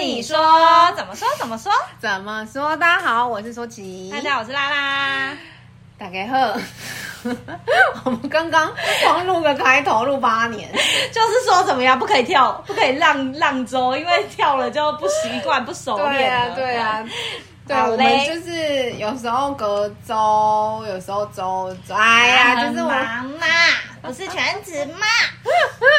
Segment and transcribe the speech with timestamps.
[0.00, 0.34] 你说
[0.96, 2.74] 怎么说怎么说怎么说？
[2.78, 4.10] 大家好，我是说琪。
[4.10, 5.36] 大家好，我是拉拉。
[5.98, 6.58] 大家好。
[8.04, 8.72] 我们刚刚
[9.04, 10.72] 光录个开头，录八年，
[11.12, 16.14] 就是说怎么样，不可以跳，不可以浪浪周，因为跳了就不习惯，不熟练。
[16.14, 17.06] 对啊，对啊。
[17.68, 21.94] 对，我们就是有时候隔周，有时候周周。
[21.94, 23.46] 哎呀，就是我妈妈，
[24.00, 25.06] 我是全职嘛。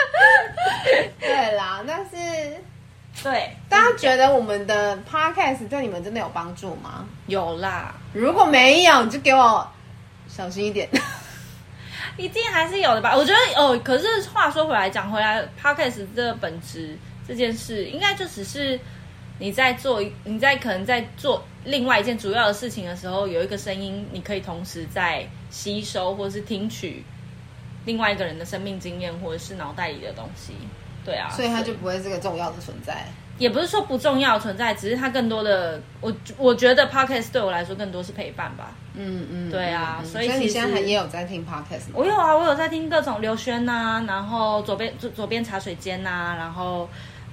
[1.21, 2.61] 对啦，但是
[3.23, 7.07] 对大家觉得我们的 podcast 对你们真的有帮助吗？
[7.27, 9.67] 有啦，如果没有，你就给我
[10.27, 10.89] 小心一点。
[12.17, 13.15] 一定还是有的吧？
[13.15, 18.79] 我觉得哦，可是话说回来，讲回来，podcast 这个本质这件事，应该就只是
[19.39, 27.03] 你在做，你在可能在做另外一件主要的事情的时候，有一个声音，你可以同时在吸收或是听取
[27.85, 30.53] 另外一个人的生命经验，或者是脑袋里的东西。
[31.05, 33.05] 对啊，所以它就不会是个重要的存在。
[33.37, 38.71] 也不是说不重要存在，只是它更多的，我我觉得 podcast 对我来说更多是陪伴吧。
[38.93, 41.93] 嗯嗯，对啊，嗯、所以你现在也有在听 podcast 吗？
[41.93, 46.87] 我有啊，我有在听各种刘轩呐，然后左边左左边茶水间呐、啊，然后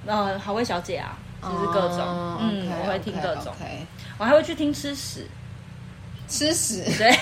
[0.07, 3.85] 呃好味小姐啊，就是各种，哦、嗯，okay, 我会听各种，okay, okay.
[4.17, 5.27] 我还会去听吃屎，
[6.27, 7.15] 吃屎，对。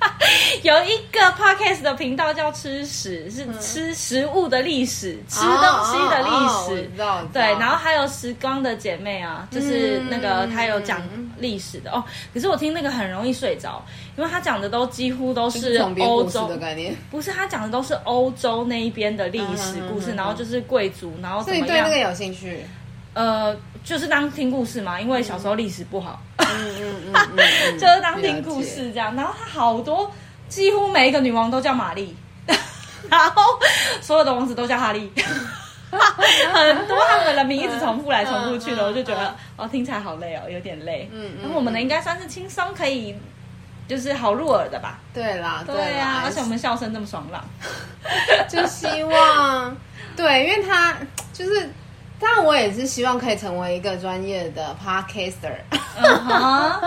[0.62, 6.90] 有一个 podcast 的频道叫吃史，是吃食物的历史，嗯、吃东西的历史。
[6.98, 11.02] 哦哦哦、对，然后还有时光的姐妹啊，就是那个她有讲
[11.38, 12.04] 历史的、嗯、哦。
[12.32, 13.84] 可是我听那个很容易睡着，
[14.16, 21.66] 因为她讲的都几乎都是欧洲的概念，不是她讲的都是欧洲那一边的历史故事，然后就是贵族，然后怎么样？
[21.66, 22.64] 所以对那个有兴趣？
[23.14, 26.20] 呃，就是当听故事嘛，因为小时候历史不好。
[26.38, 27.36] 嗯嗯嗯，
[27.78, 29.14] 就是当听故事这样。
[29.14, 30.10] 然后他好多，
[30.48, 32.16] 几乎每一个女王都叫玛丽，
[33.10, 33.42] 然后
[34.00, 35.10] 所有的王子都叫哈利，
[35.90, 41.08] 很多他们的名一直重复来重复去的，我就觉得哦，听起来好累哦，有点累。
[41.12, 43.16] 嗯，然后我们的应该算是轻松可以，
[43.88, 44.98] 就是好入耳的吧？
[45.12, 47.44] 对啦，对呀，而且我们笑声这么爽朗，
[48.48, 49.76] 就希望
[50.16, 50.96] 对，因为他
[51.32, 51.68] 就是。
[52.20, 55.56] 但我也是希望可以成为一个专业的 podcaster，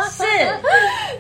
[0.10, 0.24] 是，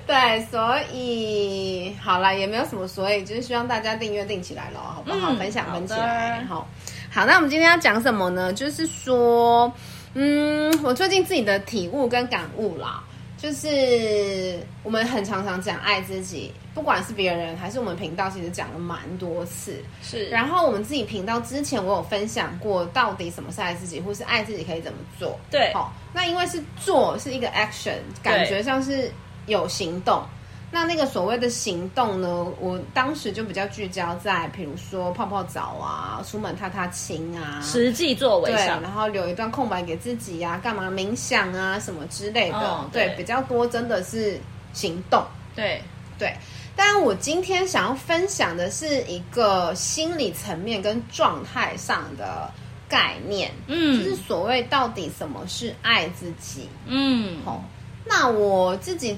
[0.06, 5.34] 对，所以好啦，也没有什么所以，就是希望大家订阅订起来咯，好不好？
[5.34, 6.68] 嗯、分享分起来，好，
[7.12, 8.54] 好，那我们今天要讲什么呢？
[8.54, 9.74] 就是说，
[10.14, 13.04] 嗯，我最近自己的体悟跟感悟啦。
[13.36, 19.78] 就是我们很常常讲爱自己，不管是别人还是我们频道，其实讲了蛮多次。
[20.02, 25.40] 是，然后我们自己频道之前我有分享过，到底什么是爱自己，或是爱自己可以怎么做？
[25.52, 29.12] 对，好，那因为是做是一个 action，感觉像是
[29.46, 30.24] 有行动。
[30.72, 44.40] 那那个所谓的行动呢，我当时就比较聚焦在，比如说泡泡澡啊，出门踏踏青啊，实际作为上，对，然后留一段空白给自己呀、啊，干嘛冥想啊什么之类的，哦、对，对，比较多真的是
[44.74, 45.24] 行动，
[45.56, 45.80] 对。
[46.18, 46.32] 对。
[46.76, 52.52] 但我今天想要分享的是一个心理层面跟状态上的
[52.88, 57.62] 概念，嗯，就是所谓到底什么是爱自己，嗯，好、哦，
[58.06, 59.18] 那我自己。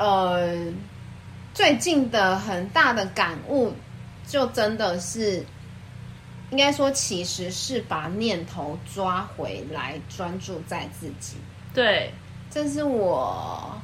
[0.00, 0.56] 呃，
[1.52, 3.72] 最近的很大的感悟，
[4.28, 5.44] 就真的是，
[6.50, 11.36] 应该说，其实是把念头抓回来，专注在自己。
[11.74, 12.12] 对，
[12.48, 13.76] 这是我，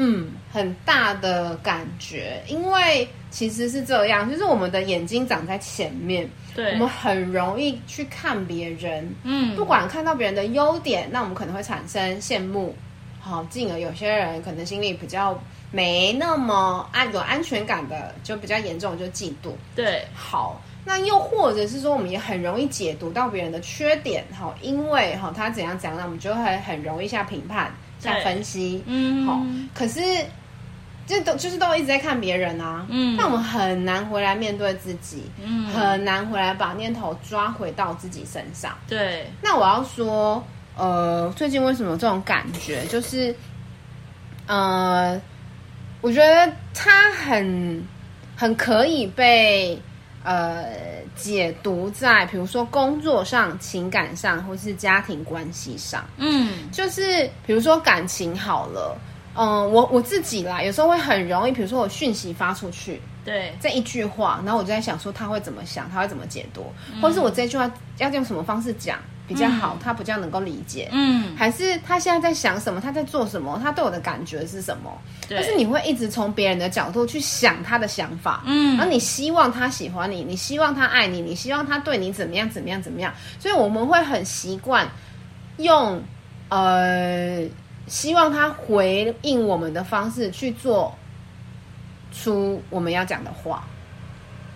[0.00, 2.40] 嗯，很大的感觉。
[2.46, 12.74] 因为其实是这样，就是我们的眼睛长在前面，对，我们很容易去看别人，嗯，不管看到别人的优点，那我们可能会产生羡慕。
[13.20, 15.38] 好，进而有些人可能心里比较
[15.72, 19.50] 没那么安有安全感的，就比较严重，就嫉妒。
[19.74, 28.82] 对，好，那又或者是说，我们也很容易解读到别人的缺点，好，因为哈他怎样怎样，那我们就会很容易下评判、下分析。
[28.86, 29.42] 嗯，好，
[29.74, 30.00] 可是
[31.06, 38.76] 这都就是都一直在看别人啊，嗯，那我们很难回来面对自己，嗯，很难回来把念头抓回到自己身上。
[38.86, 40.44] 对，那我要说。
[40.80, 42.84] 呃，最近为什么有这种感觉？
[42.86, 43.34] 就是，
[44.46, 45.20] 呃，
[46.00, 47.82] 我觉得他很
[48.36, 49.76] 很可以被
[50.24, 50.74] 呃
[51.16, 56.04] 解读在，比如说工作上、情感上，或是家庭关系上。
[56.16, 58.96] 嗯，就是比如说感情好了，
[59.34, 68.98] 嗯、呃，我我自己啦，有时候会很容易，比如说我讯息发出去，对，这一句话，然后我就在想说他会怎么想，他会怎么解读，嗯、或是我这句话要用什么方式讲。
[69.28, 70.88] 比较好，他比较能够理解。
[70.90, 72.80] 嗯，还是他现在在想什么？
[72.80, 73.60] 他在做什么？
[73.62, 74.90] 他对我的感觉是什么？
[75.28, 78.42] 对，就是你会一直从别人的角度去想他的想法。
[78.46, 82.48] 嗯，然后你希望他喜欢你，你希望他爱你，你希望他对你怎么样？
[82.48, 82.82] 怎么样？
[82.82, 83.12] 怎么样？
[83.38, 84.88] 所以我们会很习惯
[85.58, 86.02] 用
[86.48, 87.44] 呃
[87.86, 90.96] 希望他回应我们的方式去做
[92.12, 93.62] 出我们要讲的话，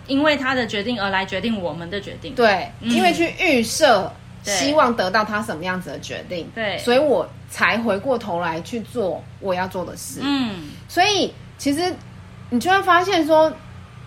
[0.07, 2.33] 因为他的决定而来决定我们的决定。
[2.33, 4.11] 对，嗯、因为去预设
[4.43, 10.19] 希望得到他什么样子的决定，对，所以我才回过头来去做我要做的事。
[10.21, 11.93] 嗯，所以其实
[12.49, 13.51] 你就会发现说，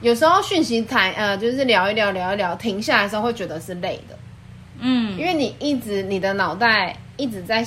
[0.01, 4.19] 有时候讯息谈呃，就是聊一聊聊一聊，停下来的时候会觉得是累的。
[4.79, 7.65] 嗯，因为你一直你的脑袋一直在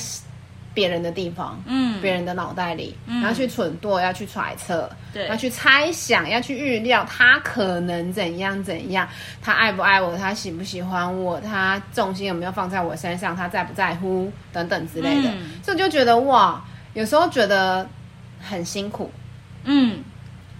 [0.79, 9.05] 别人的地方，嗯，别人的脑袋里，然后去蠢惰，要去揣测，对，要去猜想，要去预料他可能怎样怎样，
[9.41, 17.85] 他爱不爱我，他喜不喜欢我，他重心有没有放在我身上，他在不在乎等等之类的，嗯，所以就觉得哇，有时候觉得
[18.39, 19.11] 很辛苦，
[19.65, 20.01] 嗯，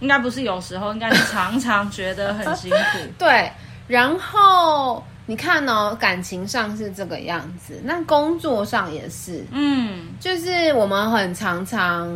[0.00, 3.50] 应该不是有时候，应该是常常觉得很辛苦， 对，
[3.88, 5.02] 然后。
[5.30, 12.08] 你看哦，感情上是这个样子，那工作上也是，嗯，就是我们很常常，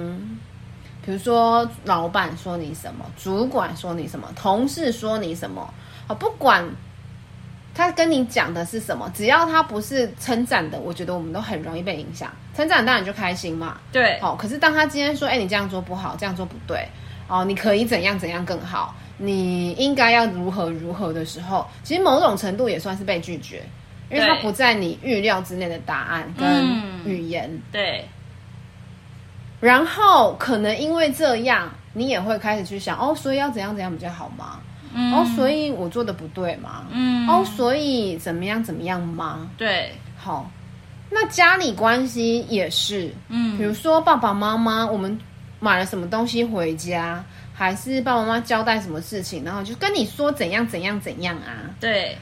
[1.00, 5.72] 比如说老板说你什么，主管说你什么，同事说你什么，
[6.08, 6.68] 啊，不管
[7.72, 12.28] 他跟你讲的是什么，只要他不是称赞的，我觉得我们都很容易被影响。
[12.56, 16.88] 称赞当然就开心嘛，对，好，可是当他今天说，哎，你这样做不好，这样做不对，
[17.28, 18.92] 哦，你可以怎样怎样更好。
[19.16, 23.62] 你应该要如何如何的时候，其实某种程度也算是被拒绝，
[24.10, 26.66] 因为它不在你预料之内的答案跟
[27.04, 27.48] 语言。
[27.52, 28.04] 嗯、对。
[29.60, 34.60] 然后可能因为这样，你也会开始去想哦，所以要怎样怎样比较好吗？
[34.92, 36.84] 嗯、哦，所以我做的不对吗？
[36.90, 37.26] 嗯。
[37.28, 39.48] 哦，所以怎么样怎么样吗？
[39.56, 39.90] 对。
[40.16, 40.50] 好，
[41.08, 45.18] 那家里关系也是，嗯，比如说爸爸妈妈，我们
[45.60, 47.24] 买了什么东西回家。
[47.54, 51.70] 还是爸爸妈妈交代什么事情，然后就跟你说怎样怎样怎样啊？
[51.80, 52.18] 对，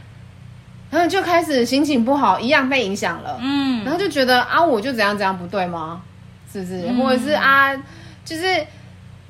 [0.90, 3.38] 然后就开始心情不好，一样被影响了。
[3.40, 6.02] 嗯，然后就觉得啊，我就怎样怎样不对吗？
[6.52, 6.86] 是不是？
[6.86, 7.74] 嗯、或者是啊，
[8.26, 8.66] 就是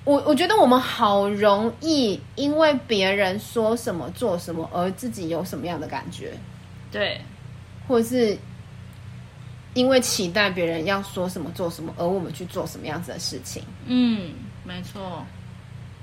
[0.02, 6.32] 我我觉得我们好容易因为别人说什么做什么而自己有什么样的感觉？
[6.90, 7.20] 对，
[7.86, 8.36] 或者是
[9.74, 13.62] 因为期待别人要说什么做什么而我们去做什么样子的事情？
[13.86, 14.32] 嗯，
[14.64, 15.24] 没错。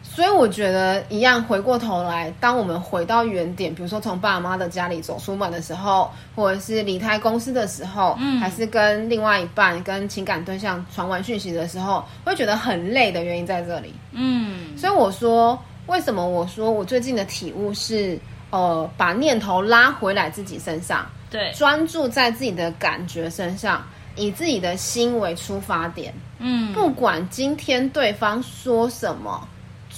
[0.01, 13.93] 所以我觉得一样，回过头来，当我们回到原点，比如说从爸妈的家里走出门的时候，或者是离开公司的时候，嗯，还是跟另外一半、跟情感对象传完讯息的时候，会觉得很累的原因在这里。
[14.11, 15.57] 嗯，所以我说，
[15.87, 18.19] 为什么我说我最近的体悟是，
[18.49, 23.85] 呃，把念头拉回来自己身上，对，专注在自己的感觉身上，
[24.15, 26.13] 以自己的心为出发点。
[26.39, 29.47] 嗯，不管今天对方说什么。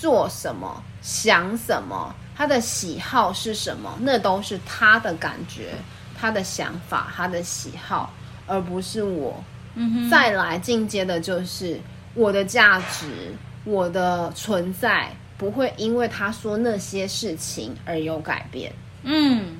[0.01, 5.75] 做什么，想什么，他的喜好是什么，那都是他的感觉，
[6.19, 8.11] 他的想法，他的喜好，
[8.47, 9.43] 而不是我。
[9.75, 10.09] 嗯哼。
[10.09, 11.79] 再来进阶的就是
[12.15, 13.31] 我的价值，
[13.63, 15.07] 我的存在
[15.37, 18.73] 不会因为他说那些事情而有改变。
[19.03, 19.59] 嗯，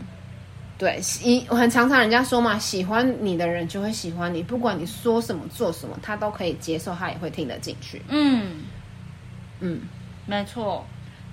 [0.79, 8.01] 对，喜我很常常人家说嘛，喜欢你的人就会喜欢你，不管你说什么做什么，他都可以接受，他也会听得进去。
[8.09, 8.63] 嗯
[9.59, 9.81] 嗯。
[10.25, 10.85] 没错，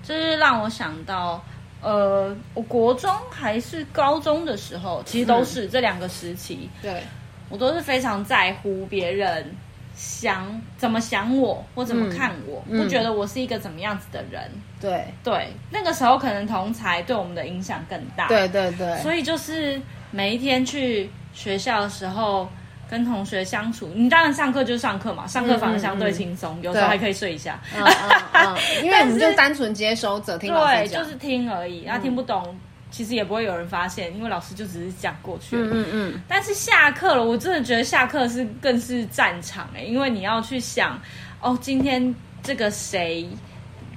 [0.02, 1.42] 这是让我想到，
[1.80, 7.02] 呃，我国中还是高中的时候，其实都是、嗯、这两个时期，对，
[7.48, 9.54] 我都是非常在乎别人
[9.94, 14.50] 想怎么想我或怎么看我，不、嗯、觉得我是一个怎么样子的人。
[14.80, 18.26] 对对，那个时候可能同才对我们的影响更大。
[18.28, 22.48] 对对对，所以就是每一天去学校的时候。
[22.90, 27.60] 跟同学相处，你当然上课就上课嘛，上课反而相对轻松，嗯嗯嗯、有时候还可以睡一下。
[27.76, 31.84] 嗯嗯嗯、 因为我们就单纯接收者听老师讲，对，就是听而已。
[31.84, 35.56] 他听不懂，嗯、其实也不会有人发现，因为老师就只是讲过去。
[35.56, 36.20] 嗯嗯嗯。
[36.26, 40.98] 但是下课了，我真的觉得下课是更是战场哎，因为你要去想，
[41.40, 43.28] 哦，今天这个谁，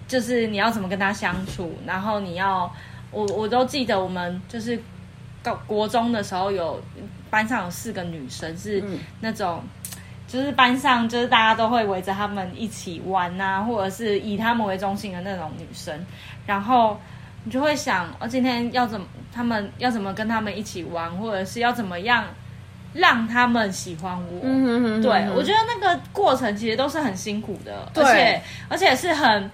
[0.08, 2.70] 就是你要怎么跟他相处，然后你要，
[3.12, 4.78] 我我都记得我们就是
[5.44, 6.82] 高国中的时候有。
[7.32, 8.84] 班上有四个女生，是
[9.22, 15.98] 那种，嗯、就是班上就是大家都会围着她们一起玩啊，或者是以她们为中心的那种女生。
[16.46, 17.00] 然后
[17.46, 22.26] 你就会想，哦，今天要怎么，他们要怎么跟他们一起玩，或者是要怎么样
[22.92, 24.42] 让他们喜欢我？
[24.44, 29.50] 嗯、哼哼哼对，我觉得那个过程其实都是很辛苦的，而且而且是很。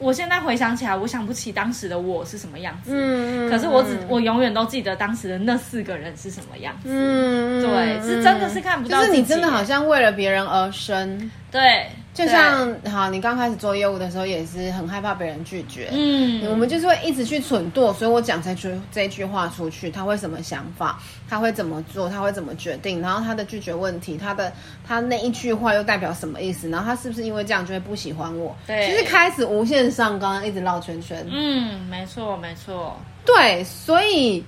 [0.00, 2.90] 我现在回想起来，我想不起当时的我是什么样子。
[2.92, 6.88] 嗯，可是我只我永远都记得当时的那四个人是什么样子。
[6.90, 9.00] 嗯，对，是真的是看不到。
[9.00, 11.30] 就是你真的好像为了别人而生。
[11.50, 15.88] 对就像好，你刚开始做业务的时候，也是很害怕别人拒绝。
[15.92, 20.98] 嗯，我们就是会一直去蠢惰，所以我讲这句这句话出去，他会什么想法？
[21.28, 22.08] 他会怎么做？
[22.08, 23.00] 他会怎么决定？
[23.00, 24.52] 然后他的拒绝问题，他的
[24.86, 26.68] 他那一句话又代表什么意思？
[26.68, 28.54] 然后他是不是因为这样就会不喜欢我？
[28.66, 31.24] 对，其实开始无限上纲，一直绕圈圈。
[31.30, 32.98] 嗯，没错，没错。
[33.24, 34.44] 对，所以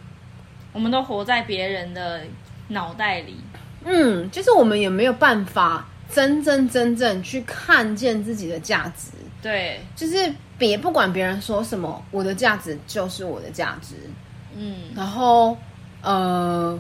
[0.73, 2.23] 我们都活在别人的
[2.67, 3.37] 脑袋里。
[3.85, 5.87] 嗯，就是我们也没有办法。
[6.13, 9.09] 真真正正去看见自己的价值，
[9.41, 13.95] 对，就是别不管别人说什么，我的价值就是我的价值，
[14.55, 15.57] 嗯，然后
[16.03, 16.79] 呃，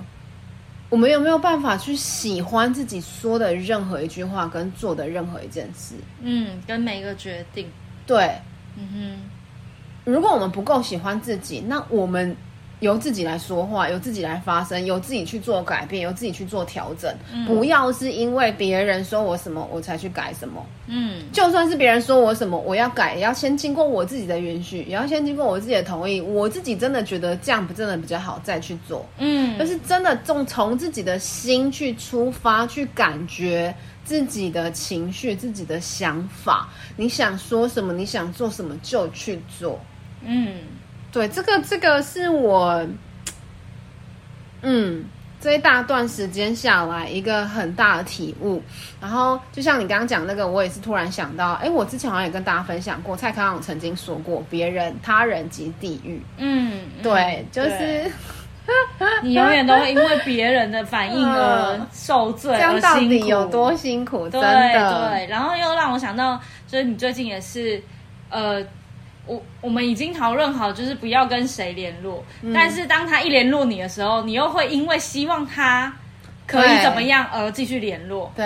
[0.91, 5.95] 我们有没有办法去喜欢自己说的任何一句话跟做的任何一件事？
[6.21, 7.67] 嗯，跟每一个决定，
[8.07, 8.39] 对，
[8.77, 8.89] 嗯
[10.05, 12.37] 哼，如果我们不够喜欢自己，那我们。
[12.83, 17.15] 由自己来说话，由自己来发声，由自己去做改变，由自己去做调整。
[17.33, 20.67] 嗯，不要是因为别人说我什么，我才去改什么。
[20.89, 26.21] 嗯，就算是别人说我什么，我要改，也要先经过我自己的允许，也要先经过我自己的同意。
[26.21, 29.07] 我自己真的觉得这样不真的比较好，再去做。
[29.19, 33.73] 嗯，就是真的从从自己的心去出发，去感觉
[34.05, 36.69] 自己的情绪、自己的想法。
[36.97, 39.79] 你想说什么，你想做什么，就去做。
[40.25, 40.57] 嗯。
[41.12, 42.83] 对，这个这个是我，
[44.62, 45.04] 嗯，
[45.38, 48.62] 这一大段时间下来一个很大的体悟。
[48.99, 56.19] 然后就像你刚刚讲那个，我也是突然想到，哎，我之前好像也跟大家分享过，蔡康永曾经说过，别人、他人即地狱。
[56.38, 58.11] 嗯，对，就是
[59.23, 64.31] 你永远都会因为别人的反应而受罪，这样到底有多辛苦？
[64.31, 65.11] 真的。
[65.11, 67.83] 对，对，然后又让我想到，就是你最近也是，
[68.31, 68.64] 呃。
[69.26, 72.25] 我我们已经讨论好，就是不要跟谁联络。
[72.43, 75.95] 嗯、但是当他一联络你的时候，你又会因为希望他
[76.47, 78.33] 可以怎么样而继续联络。
[78.35, 78.45] 对。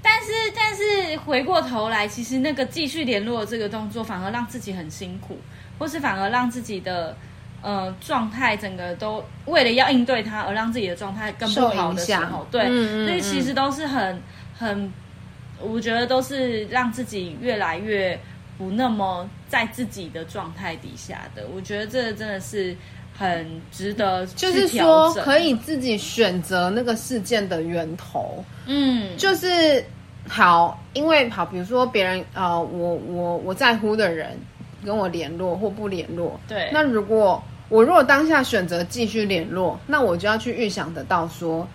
[0.00, 5.38] 但是但是回过头来，其实那个继续联络的这个动作，反而让自己很辛苦，
[5.78, 7.16] 或是反而让自己的
[7.62, 14.20] 呃状态整个都为了要应对他，而让自己的状态更不好的时候，对，嗯嗯嗯，那其实都是很
[14.54, 14.92] 很，
[15.60, 18.18] 我觉得都是让自己越来越。
[18.56, 22.76] 不那么在自己的状态底下的，我觉得这真的是
[23.16, 28.44] 很值得，就是说可以自己选择那个事件的源头。
[28.66, 29.84] 嗯，就是
[30.28, 34.38] 好，因为好，比如说别人呃，我我我在乎的人
[34.84, 36.70] 跟我联络或不联络，对。
[36.72, 41.66] 那如果我如果当下选择继续联络，那我就要去预想得到说，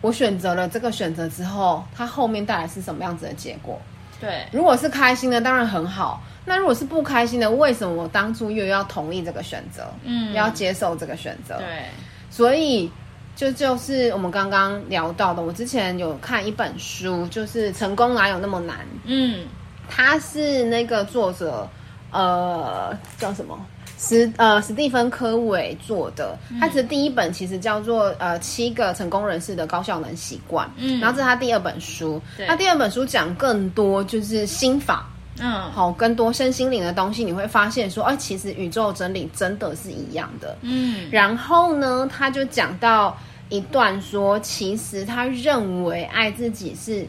[0.00, 3.80] 我选择了这个选择之后，它后面带来是什么样子的结果。
[4.22, 6.22] 对，如果是开心的，当然很好。
[6.44, 9.92] 那如果是不开心的，为什么我当初又要同意这个选择？
[10.02, 11.58] 嗯，要接受这个选择。
[11.58, 11.84] 对，
[12.30, 12.90] 所以
[13.36, 18.76] 就就是我们刚刚聊到的，我之前有看一本书，就是《成功哪有那么难》。
[19.04, 19.46] 嗯，
[19.88, 21.68] 他是那个作者，
[22.10, 23.58] 呃，叫什么？
[24.04, 32.44] 史呃史蒂芬科维做的，他其实第一本其实叫做呃七个成功人士的高效能习惯，嗯，然后这是他第二本书，对。
[32.48, 43.16] 他第二本书讲更多就是心法，嗯，好，更多身心灵的东西，你会发现说，哎，其实宇宙真理真的是一样的，嗯，然后呢，他就讲到
[43.50, 47.06] 一段说，其实他认为爱自己是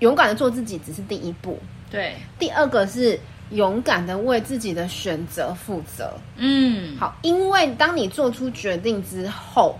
[0.00, 1.56] 勇敢的做自己只是第一步，
[1.88, 3.16] 对，第二个是。
[3.50, 6.12] 勇敢的为自己的选择负责。
[6.36, 9.76] 嗯，好，因为当你做出决定之后，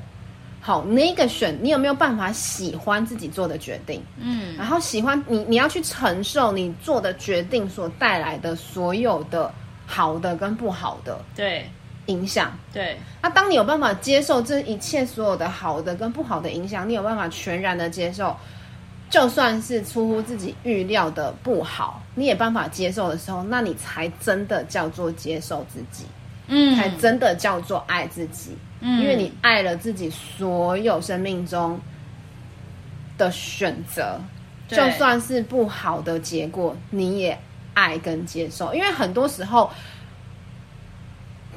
[0.60, 4.02] 好，那个选你有没有办法喜欢自己做的决定？
[4.18, 9.52] 嗯，然后喜欢你，你要去承受你做的决定所带来的所有的
[9.86, 11.64] 好的跟不好的对
[12.06, 12.52] 影响。
[12.72, 18.36] 对，那当你有办法接受这一切所有的好的跟不好的影响，你有办法全然的接受。
[19.10, 26.04] 就算是出乎自己预料的不好，你也办法接受的时候，那你才真的叫做接受自己，
[26.46, 31.78] 嗯，才真的叫做爱自己，嗯，因为你爱了自己所有生命中
[33.18, 34.20] 的选择，
[34.68, 37.36] 就算是不好的结果，你也
[37.74, 39.68] 爱跟接受，因为很多时候，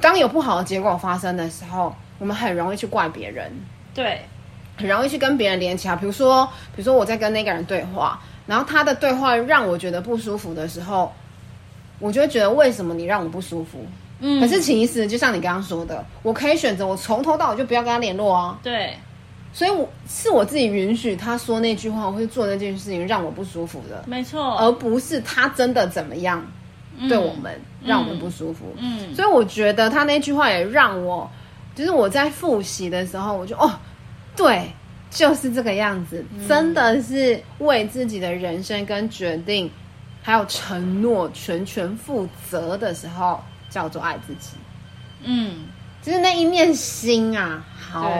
[0.00, 3.52] 当有不好的结果发生的时候，我们很容易去怪别人，
[3.94, 4.20] 对。
[4.76, 11.12] 很容易去跟别人连起来，比如说，比如说我在跟那个人对话，然后他的对话让我觉得不舒服的时候，
[12.00, 13.86] 我就会觉得为什么你让我不舒服？
[14.20, 18.58] 嗯，可是其实就像你刚刚说的，我可以选择我从头到尾就不要跟他联络啊。
[18.62, 18.96] 对，
[19.52, 26.44] 所以我是我自己允许他说那句话，我会做那件事情让我不舒服的，没错，而不是他真的怎么样
[27.08, 28.74] 对我们、嗯、让我们不舒服。
[28.78, 31.30] 嗯，所以我觉得他那句话也让我，
[31.74, 33.70] 就是我在复习的时候，我就哦。
[34.36, 34.70] 对，
[35.10, 39.70] 就是这个样子，嗯、真的是为自己的人生跟决定，
[40.22, 44.56] 还有承诺全权负责的时候，叫做爱自己。
[45.22, 45.66] 嗯，
[46.02, 48.10] 就是那一念心啊，好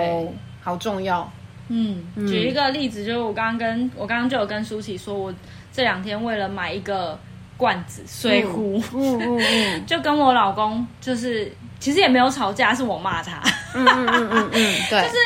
[0.63, 1.31] 好重要。
[1.69, 5.35] 嗯，举一个例子，就是我刚刚跟我刚刚就有跟舒淇说，我
[5.73, 7.19] 这两天为了买一个
[7.57, 13.43] 罐子水壶，嗯 嗯嗯、就跟我老公就是其实也没有吵架，是我骂他，
[13.75, 15.17] 嗯嗯嗯嗯，嗯对， 就是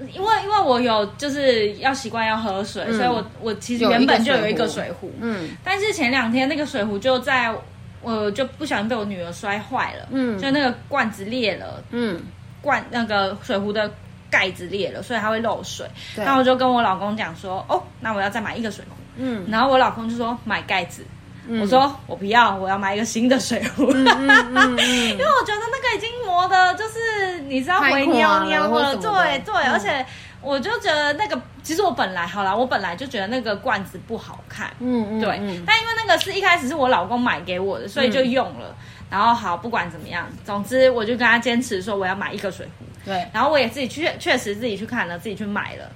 [0.00, 7.54] 因为因为我有就是要习惯要喝水，嗯、所以我我其实原本就有一个水壶，嗯，但是前两天那个水壶就在
[8.02, 12.20] 我就不小心被我女儿摔坏了，嗯，就那个罐子裂了，嗯，
[12.60, 13.90] 罐那个水壶的。
[14.28, 15.86] 盖子裂了，所以它会漏水。
[16.16, 21.06] 然后我就跟我老公讲说：“哦，那我要再买一个水壶。”嗯，然后我老公就说：“买盖子。
[21.48, 23.86] 嗯”我说：“我不要，我要买一个新的水壶。
[23.92, 24.78] 嗯”嗯嗯嗯、
[25.10, 28.92] 因为我觉得那个已经磨的，就是你知道回尿尿了。
[28.92, 30.04] 了对对，嗯、而且
[30.42, 34.70] 我就觉得那个，其实我本来好啦，我本来就觉得那个罐子不好看。
[34.80, 35.36] 嗯嗯，对。
[35.40, 38.68] 嗯、但因为那个是一开始是我老公买给我的，所以就用了。
[38.68, 38.74] 嗯、
[39.10, 42.84] 然后好，不管怎么样，总之我就跟他坚持说我要买一个水壶。
[43.04, 45.90] 对，然后我也自己去，确实自己去看了，自己去买了。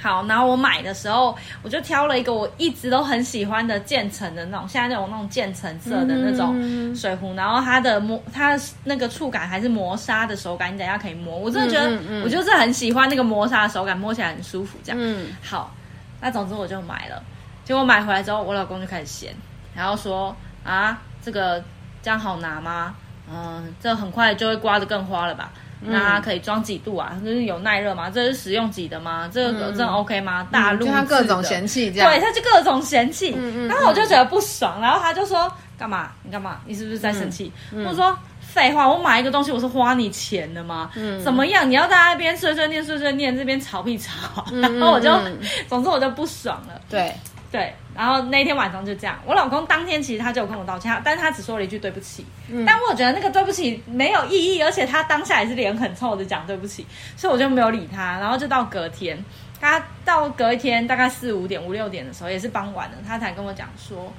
[0.00, 6.56] 好，然后我买的时候，我就挑了一个我一直都很喜欢的渐层的那种，现在那种那种渐层色的那种
[6.96, 11.36] 水壶，嗯、然后它的磨，它的那个触感还是磨砂的手感，你等一下可以摸。
[11.36, 14.78] 我真的觉得，嗯嗯嗯、我就是很喜欢那个磨砂的手感，摸起来很舒服。
[14.82, 15.74] 这样，嗯、好，
[16.20, 17.22] 那总之我就买了。
[17.62, 19.34] 结果买回来之后，我老公就开始嫌，
[19.74, 21.62] 然后说啊，这个
[22.02, 22.94] 这样好拿吗？
[23.30, 25.52] 嗯，这很快就会刮得更花了吧？
[25.80, 27.16] 那它可以装几度啊？
[27.24, 28.10] 就是有耐热吗？
[28.10, 29.28] 这是实用级的吗？
[29.32, 30.46] 这个真的 OK 吗？
[30.50, 33.34] 大陆、嗯、他各种嫌弃这样，对，他就各种嫌弃。
[33.36, 36.10] 嗯嗯、然后我就觉得不爽，然后他就说：“干嘛？
[36.22, 36.60] 你干嘛？
[36.66, 37.52] 你是不是在生气？”
[37.86, 40.90] 我说：“废话，我买一个东西，我是花你钱的吗？
[40.96, 41.68] 嗯、怎么样？
[41.68, 44.44] 你要在那边碎碎念碎碎念，这边吵屁吵。
[44.52, 46.80] 嗯” 然后我就，嗯、总之我就不爽了。
[46.88, 47.12] 对。
[47.52, 52.24] 对，然后那天晚上就这样，我老公当天其实他就有跟我道歉，但是他只说了一句对不起。
[52.48, 58.18] 嗯、但我觉得那个对不起没有意义，而且他当下也是脸很臭的讲对不起，所以我就没有理他。
[58.18, 59.22] 然后就到隔天，
[59.60, 64.10] 他到隔一天大概四五点五六点的时候，也是傍晚了，他才跟我讲说，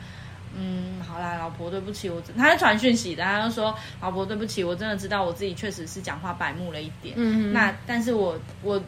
[0.55, 7.15] 嗯，好啦，老婆对不起，我他是传讯息的，他就说，老婆对不起，我真的知道我自己确实是讲话白目了一点。
[7.17, 8.79] 嗯，那但是我我。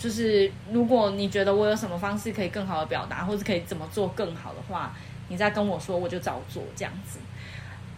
[0.00, 4.92] 就是如果你觉得我有什么方式可以更好的表达，或者可以怎么做更好的话，
[5.28, 7.18] 你再跟我说，我就照做这样子。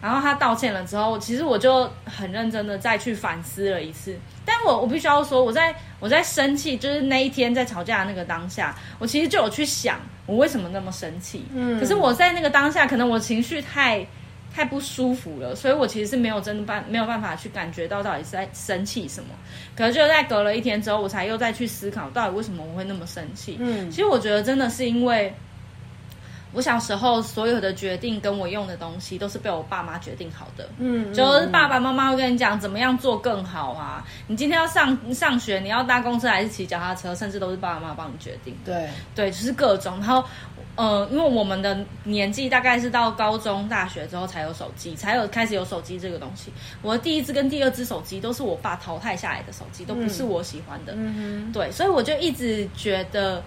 [0.01, 4.13] 然后他道歉了之后，其实我就很认真的再去反思了一次。
[4.43, 11.45] 但我我必须要说，我在我在生气，就是那一天在吵架的那个当下，我其实就有去想，我为什么那么生气。
[11.53, 14.05] 嗯，可是我在那个当下，可能我情绪太。
[14.55, 19.29] 太不舒服了，所以我其实是没有真的办没有办法去感觉到到底是在生气什么。
[19.75, 23.57] 可是就在隔了一天之后，我才又再去思考到底为什么我会那么生气。
[23.59, 25.33] 嗯，其实我觉得真的是因为
[26.51, 30.69] 我小时候所有的决定跟我用的东西都是被我爸妈决定好的。
[30.77, 34.05] 嗯，就是爸爸妈妈会跟你讲怎么样做更好啊。
[34.27, 38.55] 你今天要上上学，你要搭公车还是骑脚踏车，甚至都是爸爸妈妈帮你决定。
[38.63, 40.23] 对对，就是各种，然后。
[40.75, 46.51] 呃，因为我们的年纪大概是到高中、大学之后才有手机，才有开始有手机这个东西。
[46.81, 50.93] 我的第一只跟第二只手机都是我爸淘汰下来的手机，都不是我喜欢的。
[50.95, 53.43] 嗯哼，对，所以我就一直觉得，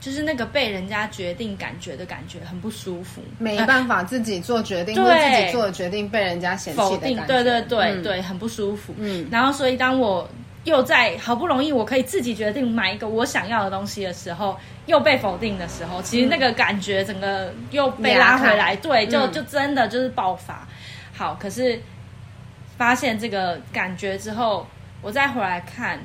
[0.00, 7.26] 就是那个被人家决定感觉的感觉很不舒服，没办法自己做决定，或自己做的决定被人家嫌弃的感觉。
[7.26, 8.92] 对对对、嗯、对，很不舒服。
[8.98, 10.28] 嗯，然后所以当我。
[10.66, 20.66] 又在好不容易我可以自己决定买一个我想要的东西的时候，又被否定的时候，其实那个感觉整个又被拉回来，对，就就真的就是爆发。
[21.14, 21.80] 好，可是
[22.76, 24.66] 发现这个感觉之后，
[25.00, 26.00] 我再回来看。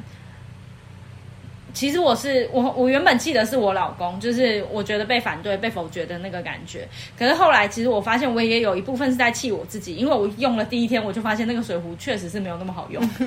[1.74, 6.88] 其实我是我，我原本记得是我老公，就是我觉得被反对、被否决的那个感觉。
[7.18, 13.02] 可是后来，其实我发现我也有一部分是在气我自己，因为我用了第一天，我就发现那个水壶确实是没有那么好用。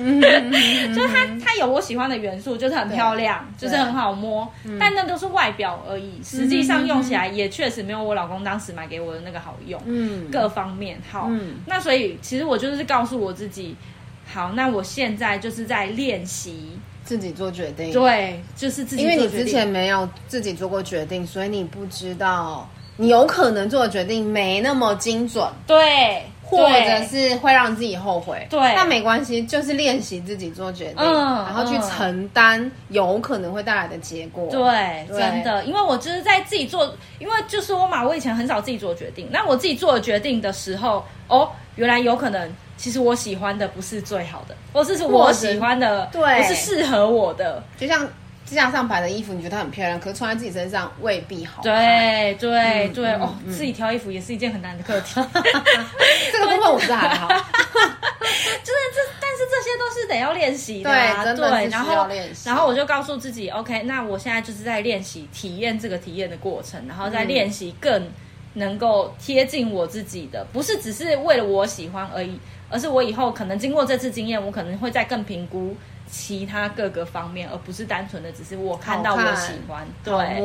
[0.93, 4.47] 就是它，它有我喜欢的元素，就是很漂亮，就是很好摸，
[4.79, 6.21] 但那都是外表而已。
[6.23, 9.81] 实际上用起来也确实没有我老公当时买给我的那个好用。
[9.85, 11.29] 嗯，各方面好。
[11.65, 13.75] 那所以，其实我就是告诉我自己，
[14.25, 16.77] 好，那我现在就是在练习。
[17.05, 19.03] 自己做决定，对，就是自己。
[19.03, 28.59] 因为你之前没有自己做过决定，所以你不知道你有可能做的决定没那么精准，对，或者是会让自己后悔，对。
[28.75, 34.47] 那没关系，就是练习自己做决定，嗯，然后去承担有可能会带来的结果。
[34.49, 39.27] 对，对真的，因为我就是在自己做，因为就是我嘛，我以前很少自己做决定。
[39.31, 42.53] 那我自己做了决定的时候，哦，原来有可能。
[42.77, 47.63] 其实我喜欢的不是最好的，或是是我喜欢的，对，不是适合我的。
[47.77, 48.05] 就像
[48.53, 51.73] 架上摆的衣服，你觉得它很漂亮，可是穿在自己身上未必好看。
[51.73, 55.15] 对对、嗯、对、嗯、哦、嗯，自己挑衣服也是一件很难的课题。
[56.31, 61.23] 这个部分我觉得还好， 就是这，但是这些都是得要练习的、啊。
[61.23, 62.47] 对，真的是需要练习。
[62.47, 68.07] 然后我就告诉自己，OK，那我现在就是在练习体验这个体验的过程，然后再练习更
[68.53, 75.75] 能够贴近我自己的，不是只是为了我喜欢而已，而是我以后可能经过这次经验，我可能会再更评估。
[76.17, 80.41] 其他各个方面，而不是单纯的只是我看到我喜欢，对，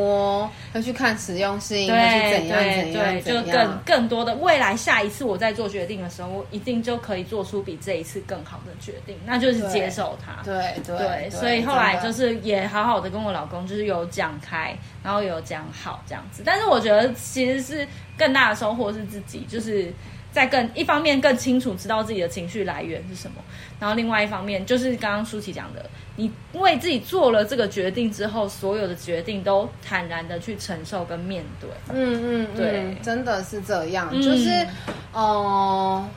[0.74, 17.86] 要去看实用性，对怎样对怎样，对，就更更多的未来下一次我在做决定的时候，我一定就可以做出比这一次更好的决定，那就是接受它，对，对，所以后来就是也好好的跟我老公就是有讲开，然后有讲好这样子，但是我觉得其实是
[18.18, 19.92] 更大的收获是自己就是。
[20.32, 23.42] 在更一方面更清楚知道自己的情绪来源是什么，
[23.80, 31.68] 然后另外一方面就是刚刚舒淇讲的，你为自己做了这个决定之后，所有的决定都坦然的去承受跟面对。
[31.92, 34.66] 嗯嗯，对嗯，真的是这样，嗯、就是，
[35.12, 36.08] 哦、呃，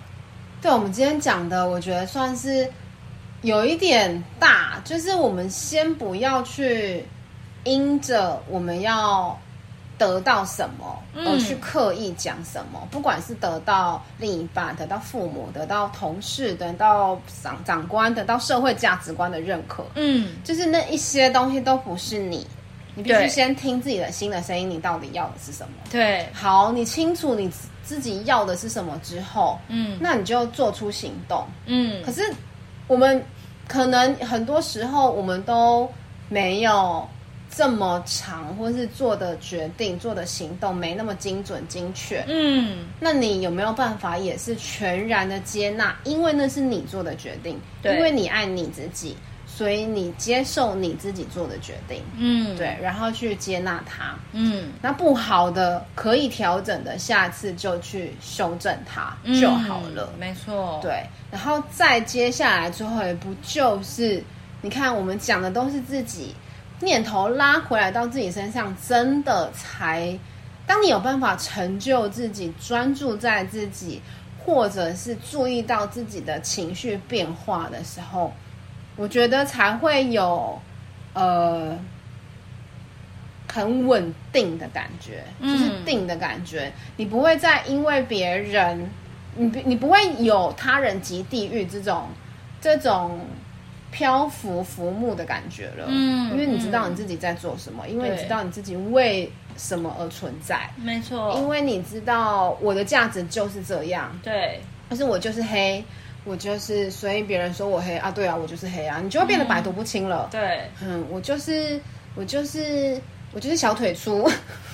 [0.62, 2.70] 对我们今天讲的，我觉得算是
[3.42, 7.04] 有一点大，就是我们先不要去
[7.64, 9.40] 因着我们要。
[9.98, 22.46] 得到什么而去刻意讲什么，嗯，不管是得到另一半、得到父母、得到同事、得到长长官、得到社会价值观的认可，嗯，就是那一些东西都不是你，
[22.96, 25.74] 你必须先听自己的心的声音，你到底要的是什么？
[25.92, 27.50] 对，好，你清楚你
[27.84, 32.04] 自己要的是什么之后，嗯，那你就做出行动，嗯。
[32.04, 32.22] 可是
[32.88, 33.24] 我们
[33.68, 35.88] 可能很多时候我们都
[36.30, 37.08] 没有。
[37.56, 42.26] 这么长，或是做的决定、做的行动没那么精准、精确。
[42.28, 45.96] 嗯，那你有没有办法也是全然的接纳？
[46.04, 52.02] 因为那是你做的决定，对，因为你爱你自己，所以你接受你自己做的决定。
[52.18, 54.16] 嗯，对，然后去接纳它。
[54.32, 60.10] 嗯，那不好的可以调整的，下次就去修正它就好了。
[60.14, 64.24] 嗯，没错，对，然后再接下来最后，一步就是
[64.62, 66.34] 你看我们讲的都是自己。
[66.80, 70.20] 念头拉回来到自己身上，真的才，
[70.68, 74.02] 当你有办法成就自己，专注在自己，
[74.44, 78.34] 或者是注意到自己的情绪变化的时候，
[78.98, 80.60] 我觉得才会有
[81.14, 81.80] 呃
[83.48, 86.66] 很稳定的感觉，就是定的感觉。
[86.66, 88.90] 嗯、你不会再因为别人，
[89.36, 92.10] 你你不会有他人及地狱这种
[92.60, 93.20] 这种。
[93.94, 105.84] 漂浮浮木的感觉了，嗯，因为你知道你自己在做什么，嗯，因为你知道你自己为什么而存在，没错，因为你知道我的价值就是这样，对，但是我就是黑，
[106.26, 111.80] 我就是，所以别人说我黑啊，对啊，我就是黑啊，你就会变得百毒不侵了，嗯，对，嗯，我就是，
[112.16, 113.00] 我就是。
[113.34, 114.30] 我就是小腿粗，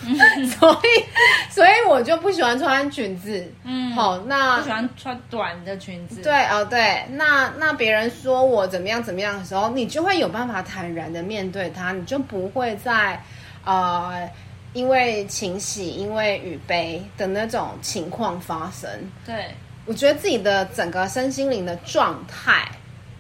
[0.06, 0.18] 嗯、
[0.52, 3.50] 所以所以我就不喜欢穿裙子。
[3.64, 6.22] 嗯，好，那不喜欢穿短的裙子。
[6.22, 13.24] 对哦，对，那那别人说我怎么样怎么样的时候，你就会有办法坦然的面对他，你就不会再
[13.64, 14.30] 呃
[14.74, 18.90] 因为情喜、因为雨悲的那种情况发生。
[19.26, 19.46] 对，
[19.86, 22.70] 我觉得自己的整个身心灵的状态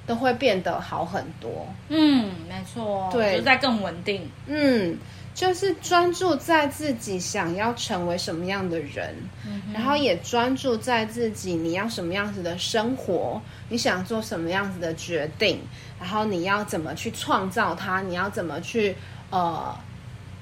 [0.05, 1.65] 都会变得好很多。
[1.87, 4.29] 嗯，没错，对，就在更稳定。
[4.47, 4.97] 嗯。
[5.39, 9.15] 就是专注在自己想要成为什么样的人，
[9.47, 15.61] 嗯，然后也专注在自己你要什么样子的生活，你想做什么样子的决定，
[15.97, 18.93] 然后你要怎么去创造它，你要怎么去
[19.29, 19.73] 呃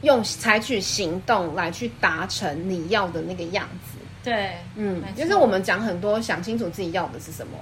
[0.02, 4.00] 用采取行动来去达成你要的那个样子。
[4.24, 7.54] 对，嗯，就是我们讲很多想清楚自己要的是什么，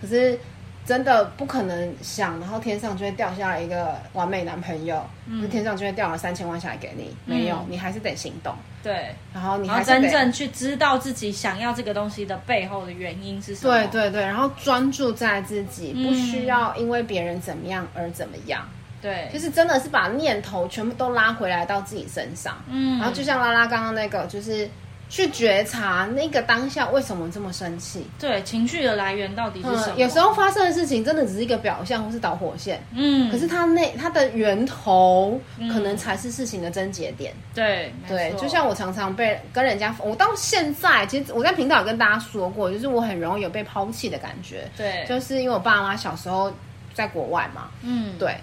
[0.00, 0.38] 可是。
[0.84, 8.54] 真的不可能想，然后天上就会掉下来一个完美男朋友，嗯，天上就会掉了三千万下来给你，嗯，没有，你还是得行动。
[8.82, 13.72] 对，然后你还是真正去知道自己想要这个东西的背后的原因是什么。
[13.72, 18.62] 对对对，然后专注在自己，不需要因为别人怎么样而怎么样。
[19.00, 22.56] 对，就是真的是把念头全部都拉回来到自己身上。
[22.68, 24.68] 嗯，然后就像拉拉刚刚那个，就是。
[25.14, 28.04] 去觉察那个当下为什么这么生气？
[28.18, 29.94] 对，情绪的来源到底是什么？
[29.94, 32.82] 嗯，有时候发生的事情真的只是一个表象，或是导火线。
[32.92, 35.40] 嗯，可是它那它的源头
[35.72, 37.32] 可能才是事情的症结点。
[37.32, 44.68] 嗯、对对，就像我常常被跟人家，我到现在其实我在频道有跟大家说过，就是我很容易有被抛弃的感觉。
[44.76, 46.52] 对，就是因为我爸妈小时候
[46.92, 47.68] 在国外嘛。
[47.82, 48.34] 嗯，对。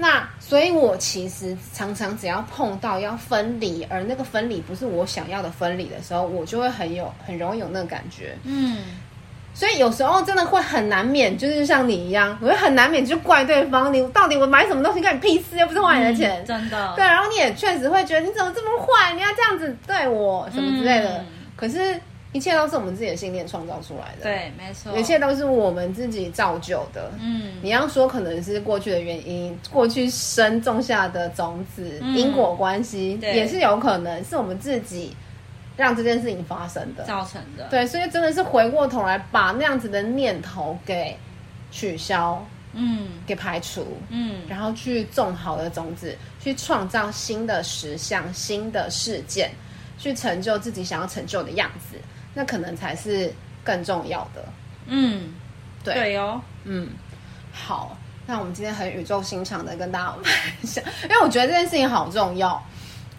[0.00, 8.34] 那所以，我其实常常只要碰到要分离，而那个分离不是我想要的分离的时候，我就会很有很容易有那个感觉。
[8.44, 8.78] 嗯，
[9.52, 16.94] 所以有时候真的会很难免，就是像你一样，我会很难免就怪对方，你到底我买什么东西关你屁事，又不是花你的钱，嗯，真的。
[16.96, 21.18] 对，然后你也确实会觉得你怎么这么坏，你要这样子对我什么之类的。
[21.18, 22.00] 嗯、可是，
[22.32, 24.22] 一切都是我们自己的信念创造出来的。
[24.22, 27.10] 对，没错，一切都是我们自己造就的。
[27.20, 35.14] 嗯，你要说可能是过去的原因，过去生种下的种子，嗯、因果关系也是有可能是我们自己。
[35.76, 41.16] 让这件事情发生的造成的，对，所以真的是回过头来把那样子的念头给
[41.70, 49.52] 取消，嗯，给排除，嗯，然后去种好的种子，去创造新的实相、新的事件，
[49.96, 51.96] 去成就自己想要成就的样子，
[52.34, 53.32] 那可能才是
[53.64, 54.44] 更重要的。
[54.86, 55.34] 嗯，
[55.84, 56.88] 对，对哦，嗯，
[57.52, 60.24] 好，那我们今天很语重心长的跟大家分
[60.64, 62.62] 享， 因为我觉得这件事情好重要。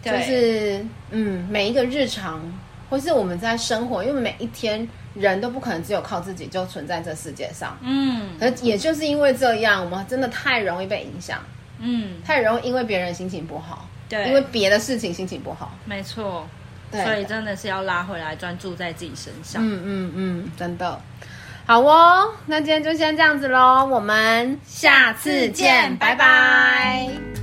[0.03, 2.41] 就是嗯，每一个日常，
[2.89, 11.39] 或是我们在生活，因为每一天人都不可能只有靠自己就存在这世界上，嗯，可也就是因为这样，我们真的太容易被影响，
[11.77, 16.47] 嗯，太容易因为别人心情不好，对，因为别的事情心情不好，没错，
[16.91, 20.99] 对，所以真的是要拉回来，专注在自己身上，嗯嗯嗯，真的，
[21.65, 27.40] 好哦，那今天就先这样子喽，我们下次见，拜拜。